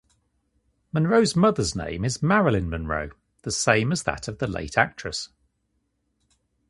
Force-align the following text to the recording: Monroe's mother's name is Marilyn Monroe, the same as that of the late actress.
Monroe's 0.91 1.35
mother's 1.35 1.75
name 1.75 2.03
is 2.03 2.23
Marilyn 2.23 2.67
Monroe, 2.71 3.11
the 3.43 3.51
same 3.51 3.91
as 3.91 4.01
that 4.01 4.27
of 4.27 4.39
the 4.39 4.47
late 4.47 4.75
actress. 4.75 5.29